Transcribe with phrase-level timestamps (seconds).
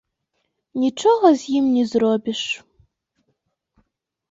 [0.83, 2.41] Нічога з ім не зробіш.